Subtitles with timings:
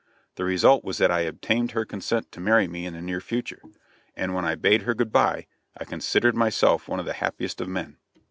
[0.33, 3.61] The result was that I obtained her consent to marry me in the near future,
[4.15, 5.45] and when I bade her good bye
[5.77, 7.97] I considered myself one of the happiest of men.